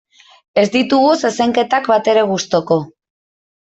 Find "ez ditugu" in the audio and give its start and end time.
0.61-1.13